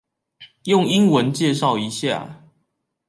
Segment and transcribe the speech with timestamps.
[0.63, 2.41] 用英文介紹一下